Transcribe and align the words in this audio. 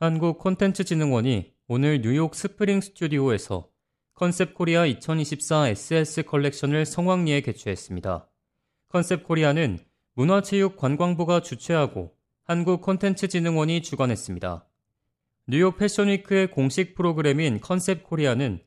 한국 0.00 0.38
콘텐츠진흥원이 0.38 1.54
오늘 1.66 2.00
뉴욕 2.02 2.32
스프링 2.32 2.80
스튜디오에서 2.80 3.68
컨셉 4.14 4.54
코리아 4.54 4.86
2024 4.86 5.70
SS 5.70 6.22
컬렉션을 6.22 6.86
성황리에 6.86 7.40
개최했습니다. 7.40 8.28
컨셉 8.90 9.24
코리아는 9.24 9.80
문화체육관광부가 10.14 11.40
주최하고 11.40 12.14
한국 12.44 12.80
콘텐츠진흥원이 12.82 13.82
주관했습니다. 13.82 14.64
뉴욕 15.48 15.76
패션위크의 15.76 16.52
공식 16.52 16.94
프로그램인 16.94 17.60
컨셉 17.60 18.04
코리아는 18.04 18.60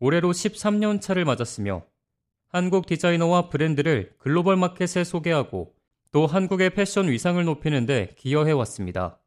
올해로 0.00 0.32
13년 0.32 1.00
차를 1.00 1.24
맞았으며 1.24 1.84
한국 2.48 2.86
디자이너와 2.86 3.50
브랜드를 3.50 4.14
글로벌 4.18 4.56
마켓에 4.56 5.04
소개하고 5.04 5.76
또 6.10 6.26
한국의 6.26 6.70
패션 6.70 7.08
위상을 7.08 7.44
높이는 7.44 7.86
데 7.86 8.16
기여해 8.18 8.50
왔습니다. 8.50 9.21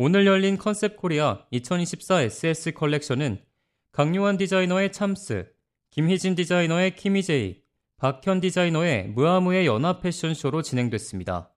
오늘 0.00 0.26
열린 0.26 0.56
컨셉 0.58 0.96
코리아 0.96 1.44
2024 1.50 2.22
SS 2.22 2.70
컬렉션은 2.70 3.42
강요한 3.90 4.36
디자이너의 4.36 4.92
참스, 4.92 5.52
김희진 5.90 6.36
디자이너의 6.36 6.94
키미제이, 6.94 7.62
박현 7.96 8.38
디자이너의 8.38 9.08
무아무의 9.08 9.66
연합 9.66 10.00
패션쇼로 10.00 10.62
진행됐습니다. 10.62 11.52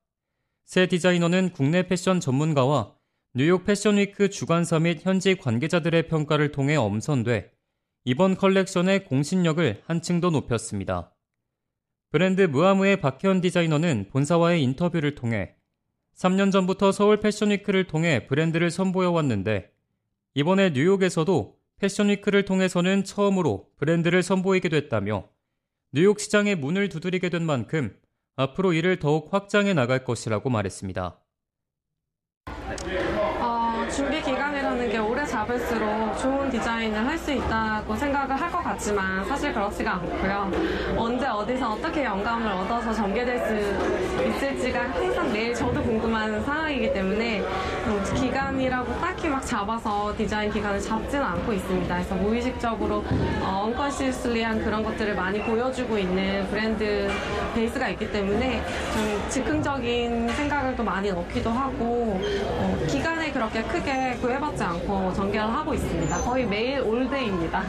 세 0.65 0.87
디자이너는 0.87 1.51
국내 1.51 1.85
패션 1.85 2.19
전문가와 2.19 2.95
뉴욕 3.35 3.63
패션위크 3.63 4.31
주관사 4.31 4.79
및 4.79 5.05
현지 5.05 5.35
관계자들의 5.35 6.07
평가를 6.07 6.51
통해 6.51 6.75
엄선돼 6.75 7.51
이번 8.05 8.35
컬렉션의 8.35 9.05
공신력을 9.05 9.83
한층 9.85 10.19
더 10.19 10.31
높였습니다. 10.31 11.15
브랜드 12.09 12.41
무아무의 12.41 13.01
박현 13.01 13.41
디자이너는 13.41 14.07
본사와의 14.09 14.63
인터뷰를 14.63 15.13
통해 15.13 15.60
3년 16.21 16.51
전부터 16.51 16.91
서울 16.91 17.17
패션위크를 17.19 17.85
통해 17.85 18.27
브랜드를 18.27 18.69
선보여 18.69 19.09
왔는데 19.11 19.71
이번에 20.35 20.69
뉴욕에서도 20.69 21.57
패션위크를 21.79 22.45
통해서는 22.45 23.03
처음으로 23.03 23.69
브랜드를 23.77 24.21
선보이게 24.21 24.69
됐다며 24.69 25.23
뉴욕 25.91 26.19
시장의 26.19 26.57
문을 26.57 26.89
두드리게 26.89 27.29
된 27.29 27.43
만큼 27.43 27.97
앞으로 28.35 28.73
이를 28.73 28.99
더욱 28.99 29.33
확장해 29.33 29.73
나갈 29.73 30.03
것이라고 30.05 30.51
말했습니다. 30.51 31.17
어, 33.39 33.87
준비 33.89 34.21
기간이라는 34.21 34.89
게 34.91 34.97
오래 34.99 35.25
잡을수록 35.25 36.19
좋은 36.19 36.51
디자인을 36.51 37.03
할 37.03 37.17
수 37.17 37.31
있다고 37.31 37.95
생각을 37.95 38.35
할 38.39 38.51
것 38.51 38.63
같지만 38.63 39.25
사실 39.25 39.53
그렇지가 39.53 39.95
않고요. 39.95 40.51
어디서 41.61 41.73
어떻게 41.73 42.03
영감을 42.03 42.51
얻어서 42.51 42.91
전개될 42.91 43.39
수 43.39 44.23
있을지가 44.27 44.89
항상 44.89 45.31
매일 45.31 45.53
저도 45.53 45.81
궁금한 45.83 46.43
상황이기 46.43 46.91
때문에 46.91 47.39
음, 47.39 48.03
기간이라고 48.15 48.99
딱히 48.99 49.27
막 49.27 49.45
잡아서 49.45 50.13
디자인 50.17 50.51
기간을 50.51 50.79
잡지는 50.79 51.23
않고 51.23 51.53
있습니다. 51.53 51.93
그래서 51.95 52.15
무의식적으로 52.15 53.03
어, 53.41 53.63
언컨시스리한 53.65 54.63
그런 54.63 54.83
것들을 54.83 55.13
많이 55.15 55.39
보여주고 55.43 55.97
있는 55.97 56.47
브랜드 56.49 57.09
베이스가 57.53 57.89
있기 57.89 58.11
때문에 58.11 58.63
좀 58.93 59.29
즉흥적인 59.29 60.29
생각을 60.29 60.75
또 60.75 60.83
많이 60.83 61.11
넣기도 61.11 61.51
하고 61.51 62.19
어, 62.23 62.85
기간 62.89 63.20
에 63.31 63.33
그렇게 63.33 63.63
크게 63.63 64.17
구애받지 64.21 64.61
않고 64.61 65.13
전개를 65.13 65.47
하고 65.47 65.73
있습니다. 65.73 66.17
거의 66.17 66.45
매일 66.45 66.81
올데이입니다. 66.81 67.63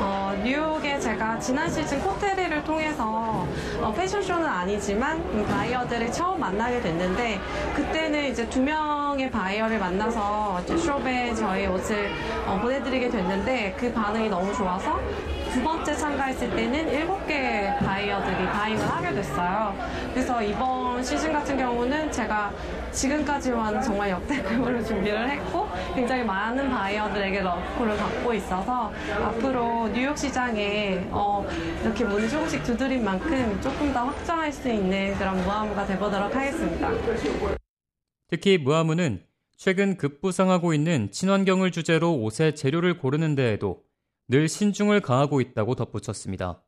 어, 0.00 0.32
뉴욕에 0.44 1.00
제가 1.00 1.40
지난 1.40 1.68
시즌 1.68 2.00
코테리를 2.00 2.62
통해서 2.62 3.44
어, 3.80 3.92
패션쇼는 3.96 4.46
아니지만 4.46 5.16
음, 5.16 5.44
바이어들을 5.48 6.12
처음 6.12 6.38
만나게 6.38 6.80
됐는데 6.80 7.40
그때는 7.74 8.30
이제 8.30 8.48
두명 8.48 9.07
의 9.16 9.30
바이어를 9.30 9.78
만나서 9.78 10.60
숍에 10.66 11.34
저희 11.34 11.66
옷을 11.66 12.10
어, 12.46 12.58
보내드리게 12.60 13.08
됐는데 13.08 13.74
그 13.78 13.92
반응이 13.92 14.28
너무 14.28 14.52
좋아서 14.54 15.00
두 15.52 15.62
번째 15.62 15.94
참가했을 15.94 16.54
때는 16.54 16.88
일곱 16.90 17.26
개 17.26 17.72
바이어들이 17.80 18.46
buying을 18.46 18.88
하게 18.88 19.14
됐어요. 19.14 19.74
그래서 20.12 20.42
이번 20.42 21.02
시즌 21.02 21.32
같은 21.32 21.56
경우는 21.56 22.12
제가 22.12 22.52
지금까지만 22.92 23.80
정말 23.80 24.10
역대급으로 24.10 24.82
준비를 24.84 25.30
했고 25.30 25.68
굉장히 25.94 26.22
많은 26.24 26.70
바이어들에게 26.70 27.40
러프를 27.40 27.96
받고 27.96 28.34
있어서 28.34 28.92
앞으로 29.24 29.88
뉴욕 29.88 30.16
시장에 30.16 31.06
어, 31.10 31.46
이렇게 31.82 32.04
문을 32.04 32.28
조금씩 32.28 32.62
두드린 32.62 33.04
만큼 33.04 33.58
조금 33.62 33.92
더 33.92 34.04
확장할 34.04 34.52
수 34.52 34.68
있는 34.68 35.14
그런 35.16 35.42
무아무가 35.42 35.86
되보도록 35.86 36.34
하겠습니다. 36.34 36.88
특히 38.30 38.58
무아무는 38.58 39.22
최근 39.56 39.96
급부상하고 39.96 40.74
있는 40.74 41.10
친환경을 41.10 41.72
주제로 41.72 42.14
옷의 42.14 42.54
재료를 42.54 42.98
고르는 42.98 43.34
데에도 43.34 43.82
늘 44.28 44.48
신중을 44.48 45.00
가하고 45.00 45.40
있다고 45.40 45.74
덧붙였습니다. 45.74 46.62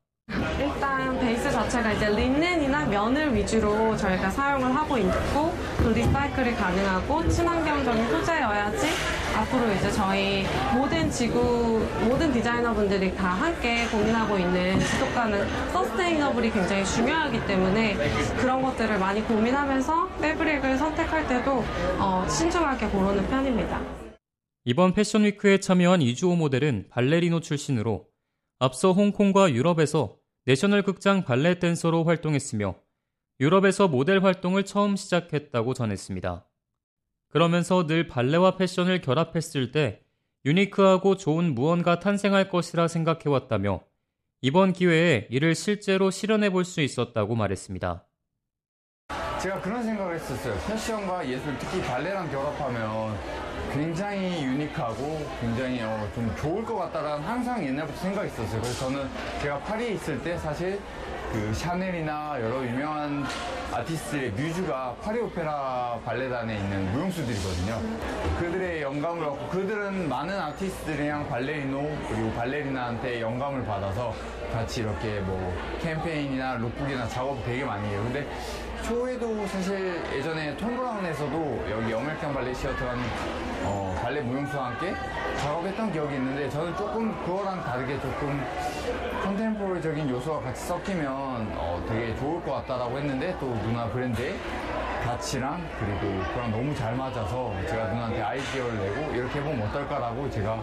일단 0.58 1.20
베이스 1.20 1.50
자체가 1.50 1.92
이제 1.92 2.08
린넨이나 2.08 2.86
면을 2.86 3.34
위주로 3.34 3.94
저희가 3.94 4.30
사용을 4.30 4.74
하고 4.74 4.96
있고 4.96 5.54
그 5.76 5.88
리사이클이 5.88 6.54
가능하고 6.54 7.28
친환경적인 7.28 8.08
소재여야지 8.08 8.59
앞으로 9.40 9.72
이제 9.72 9.90
저희 9.90 10.44
모든 10.74 11.10
지구 11.10 11.80
모든 12.04 12.30
디자이너분들이 12.32 13.14
다 13.14 13.28
함께 13.28 13.86
고민하고 13.86 14.38
있는 14.38 14.78
지속가능 14.78 15.48
서스테이너블이 15.72 16.50
굉장히 16.50 16.84
중요하기 16.84 17.46
때문에 17.46 17.94
그런 18.36 18.60
것들을 18.60 18.98
많이 18.98 19.22
고민하면서 19.22 20.08
패브릭을 20.20 20.76
선택할 20.76 21.26
때도 21.26 21.64
어, 21.98 22.26
신중하게 22.28 22.88
고르는 22.88 23.26
편입니다. 23.28 23.80
이번 24.64 24.92
패션위크에 24.92 25.58
참여한 25.58 26.02
이주호 26.02 26.36
모델은 26.36 26.88
발레리노 26.90 27.40
출신으로 27.40 28.06
앞서 28.58 28.92
홍콩과 28.92 29.52
유럽에서 29.52 30.16
내셔널 30.44 30.82
극장 30.82 31.24
발레 31.24 31.58
댄서로 31.60 32.04
활동했으며 32.04 32.74
유럽에서 33.40 33.88
모델 33.88 34.22
활동을 34.22 34.66
처음 34.66 34.96
시작했다고 34.96 35.72
전했습니다. 35.72 36.49
그러면서 37.30 37.86
늘 37.86 38.06
발레와 38.08 38.56
패션을 38.56 39.00
결합했을 39.00 39.70
때 39.72 40.02
유니크하고 40.44 41.16
좋은 41.16 41.54
무언가 41.54 41.98
탄생할 42.00 42.48
것이라 42.48 42.88
생각해왔다며 42.88 43.80
이번 44.42 44.72
기회에 44.72 45.28
이를 45.30 45.54
실제로 45.54 46.10
실현해 46.10 46.50
볼 46.50 46.64
수 46.64 46.80
있었다고 46.80 47.34
말했습니다. 47.36 48.04
제가 49.42 49.60
그런 49.62 49.82
생각을 49.82 50.16
했었어요. 50.16 50.54
패션과 50.66 51.26
예술, 51.26 51.56
특히 51.58 51.80
발레랑 51.82 52.30
결합하면 52.30 53.16
굉장히 53.72 54.44
유니크하고 54.44 55.26
굉장히 55.40 55.80
어, 55.82 56.10
좀 56.14 56.34
좋을 56.36 56.64
것 56.64 56.74
같다라는 56.76 57.24
항상 57.24 57.64
옛날부터 57.64 57.96
생각이 58.00 58.28
있었어요. 58.28 58.60
그래서 58.60 58.78
저는 58.86 59.08
제가 59.40 59.58
파리에 59.60 59.92
있을 59.92 60.22
때 60.22 60.36
사실 60.36 60.78
그 61.32 61.54
샤넬이나 61.54 62.38
여러 62.40 62.64
유명한 62.64 63.24
아티스트의 63.72 64.32
뮤즈가 64.32 64.96
파리 65.00 65.20
오페라 65.20 66.00
발레단에 66.04 66.56
있는 66.56 66.92
무용수들이거든요. 66.92 67.80
그들의 68.40 68.82
영감을 68.82 69.24
받고 69.24 69.48
그들은 69.48 70.08
많은 70.08 70.36
아티스트들이랑 70.36 71.28
발레리노 71.28 71.98
그리고 72.08 72.32
발레리나한테 72.32 73.20
영감을 73.20 73.64
받아서 73.64 74.12
같이 74.52 74.80
이렇게 74.80 75.20
뭐 75.20 75.56
캠페인이나 75.80 76.54
lookbook이나 76.54 77.06
작업 77.08 77.44
되게 77.44 77.64
많이 77.64 77.88
해요. 77.88 78.02
근데 78.02 78.26
쇼에도 78.90 79.46
사실 79.46 80.02
예전에 80.12 80.56
톰 80.56 80.76
브라운에서도 80.76 81.70
여기 81.70 81.92
어메리칸 81.92 82.34
발레 82.34 82.52
시어터라는 82.52 83.04
어, 83.62 83.96
발레 84.02 84.20
무용수와 84.20 84.70
함께 84.70 84.92
작업했던 85.38 85.92
기억이 85.92 86.16
있는데 86.16 86.50
저는 86.50 86.76
조금 86.76 87.16
그거랑 87.24 87.62
다르게 87.62 88.00
조금 88.00 88.42
contemporary적인 89.22 90.10
요소가 90.10 90.40
같이 90.40 90.66
섞이면 90.66 91.06
어, 91.54 91.86
되게 91.88 92.16
좋을 92.16 92.42
것 92.42 92.54
같다라고 92.54 92.98
했는데 92.98 93.36
또 93.38 93.46
누나 93.62 93.88
브랜드의 93.90 94.34
가치랑 95.04 95.64
그리고 95.78 96.32
그랑 96.32 96.50
너무 96.50 96.74
잘 96.74 96.96
맞아서 96.96 97.54
제가 97.68 97.90
누나한테 97.90 98.20
아이디어를 98.20 98.76
내고 98.76 99.14
이렇게 99.14 99.38
해보면 99.38 99.68
어떨까라고 99.68 100.28
제가 100.30 100.60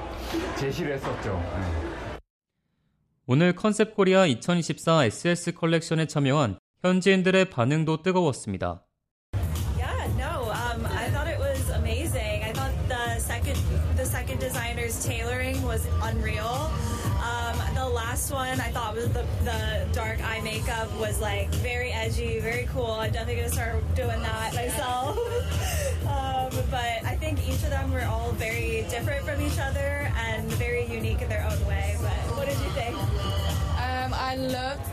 제시를 0.58 0.96
했었죠. 0.96 1.42
네. 1.62 2.20
오늘 3.26 3.56
컨셉 3.56 3.96
코리아 3.96 4.26
2024 4.26 5.06
SS 5.06 5.54
컬렉션에 5.54 6.08
참여한 6.08 6.58
현지인들의 6.83 7.51
반응도 7.51 8.03
뜨거웠습니다. 8.03 8.83
Yeah, 9.79 10.09
no, 10.19 10.51
um, 10.51 10.85
I 10.87 11.11
thought 11.11 11.29
it 11.29 11.39
was 11.39 11.71
amazing. 11.71 12.43
I 12.43 12.53
thought 12.53 12.73
the 12.89 13.19
second, 13.21 13.57
the 13.97 14.05
second 14.05 14.41
designer's 14.41 15.05
tailoring 15.05 15.63
was 15.63 15.87
unreal. 16.03 16.71
Um, 17.23 17.57
the 17.75 17.87
last 17.89 18.33
one 18.33 18.61
I 18.61 18.71
thought 18.71 18.95
was 18.97 19.09
the, 19.15 19.25
the 19.45 19.87
dark 19.93 20.19
eye 20.27 20.41
makeup 20.43 20.91
was 20.99 21.21
like 21.21 21.49
very 21.63 21.93
edgy, 21.93 22.41
very 22.41 22.67
cool. 22.73 22.91
I'm 22.99 23.13
definitely 23.13 23.43
gonna 23.43 23.55
start 23.55 23.79
doing 23.95 24.21
that 24.23 24.55
myself. 24.55 25.17
um, 26.07 26.51
but 26.71 26.99
I 27.07 27.15
think 27.21 27.39
each 27.47 27.63
of 27.63 27.71
them 27.71 27.93
were 27.93 28.05
all 28.05 28.33
very 28.33 28.85
different 28.91 29.25
from 29.25 29.41
each 29.41 29.59
other 29.59 30.11
and 30.19 30.51
very 30.55 30.85
unique 30.87 31.16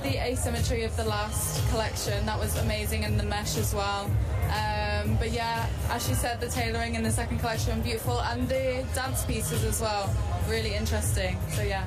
the 0.05 0.21
asymmetry 0.21 0.85
of 0.85 0.95
the 0.97 1.05
last 1.05 1.67
collection. 1.71 2.25
That 2.27 2.39
was 2.39 2.55
amazing, 2.63 3.05
and 3.05 3.19
the 3.19 3.27
mesh 3.27 3.59
as 3.59 3.75
well. 3.75 4.07
Um, 4.53 4.85
Um, 5.05 5.19
but 5.19 5.31
yeah, 5.33 5.67
as 5.91 6.07
she 6.07 6.15
said, 6.15 6.41
the 6.41 6.49
tailoring 6.49 6.95
in 6.95 7.03
the 7.03 7.11
second 7.11 7.39
collection 7.39 7.83
beautiful, 7.83 8.21
and 8.21 8.49
the 8.49 8.85
dance 8.95 9.25
pieces 9.27 9.65
as 9.65 9.83
well, 9.83 10.09
really 10.49 10.75
interesting. 10.75 11.37
So 11.51 11.63
yeah. 11.63 11.87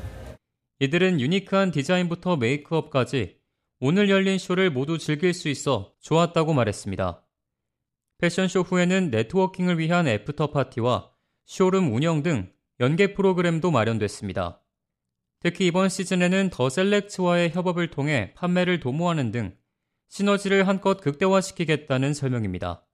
이들은 0.80 1.20
unique한 1.20 1.72
디자인부터 1.72 2.38
메이크업까지 2.38 3.38
오늘 3.80 4.10
열린 4.10 4.38
쇼를 4.38 4.70
모두 4.70 5.00
즐길 5.00 5.34
수 5.34 5.50
있어 5.50 5.94
좋았다고 6.02 6.54
말했습니다. 6.54 7.24
패션쇼 8.20 8.62
후에는 8.62 9.10
networking을 9.10 9.80
위한 9.80 10.08
after 10.08 10.52
party와 10.52 11.10
showroom 11.46 11.94
운영 11.96 12.22
등 12.22 12.52
연계 12.80 13.14
프로그램도 13.14 13.72
마련됐습니다. 13.72 14.62
특히 15.40 15.68
이번 15.68 15.90
시즌에는 15.90 16.50
더 16.52 16.70
셀렉츠와의 16.70 17.52
협업을 17.52 17.90
통해 17.92 18.34
판매를 18.36 18.80
도모하는 18.80 19.32
등 19.32 19.56
시너지를 20.10 20.68
한껏 20.68 21.00
극대화시키겠다는 21.02 22.14
설명입니다. 22.14 22.86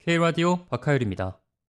K라디오 0.00 0.64
박하율입니다. 0.66 1.40